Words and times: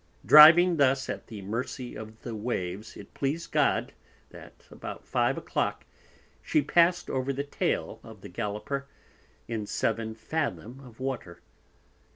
Driving 0.25 0.77
thus 0.77 1.09
at 1.11 1.27
the 1.27 1.43
Mercy 1.43 1.93
of 1.95 2.23
the 2.23 2.33
Waves, 2.35 2.97
it 2.97 3.13
pleased 3.13 3.51
God, 3.51 3.93
that 4.31 4.65
about 4.71 5.05
five 5.05 5.37
a 5.37 5.41
Clock 5.41 5.85
she 6.41 6.63
passed 6.63 7.07
over 7.07 7.31
the 7.31 7.43
tail 7.43 7.99
of 8.03 8.21
the 8.21 8.29
Galloper 8.29 8.87
in 9.47 9.67
seven 9.67 10.15
Fathom 10.15 10.79
of 10.79 10.99
Water. 10.99 11.43